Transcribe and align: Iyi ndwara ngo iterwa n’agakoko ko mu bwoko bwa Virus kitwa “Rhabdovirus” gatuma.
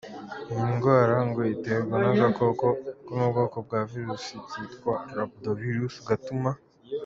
Iyi 0.53 0.65
ndwara 0.75 1.15
ngo 1.27 1.39
iterwa 1.55 1.95
n’agakoko 2.03 2.65
ko 3.05 3.11
mu 3.19 3.27
bwoko 3.31 3.57
bwa 3.65 3.79
Virus 3.91 4.25
kitwa 4.51 4.93
“Rhabdovirus” 5.15 5.95
gatuma. 6.09 6.51